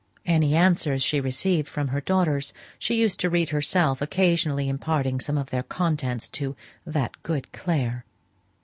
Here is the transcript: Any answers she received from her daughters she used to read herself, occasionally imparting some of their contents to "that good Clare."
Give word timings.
Any 0.25 0.55
answers 0.55 1.03
she 1.03 1.21
received 1.21 1.67
from 1.67 1.89
her 1.89 2.01
daughters 2.01 2.55
she 2.79 2.95
used 2.99 3.19
to 3.19 3.29
read 3.29 3.49
herself, 3.49 4.01
occasionally 4.01 4.67
imparting 4.67 5.19
some 5.19 5.37
of 5.37 5.51
their 5.51 5.61
contents 5.61 6.27
to 6.29 6.55
"that 6.87 7.13
good 7.21 7.51
Clare." 7.51 8.03